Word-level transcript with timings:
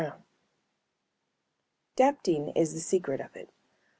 _Daptine 1.95 2.51
is 2.55 2.73
the 2.73 2.79
secret 2.79 3.21
of 3.21 3.35
it. 3.35 3.51